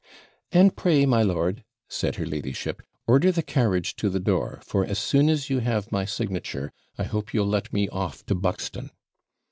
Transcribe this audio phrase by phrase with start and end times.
[0.51, 4.97] 'And pray, my lord,' said her ladyship, 'order the carriage to the door; for, as
[4.97, 8.89] soon as you have my signature, I hope you'll let me off to Buxton.'